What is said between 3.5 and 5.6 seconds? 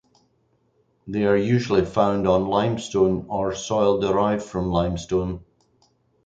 soil derived from limestone.